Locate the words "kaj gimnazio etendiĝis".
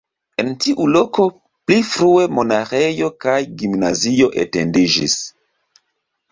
3.27-5.23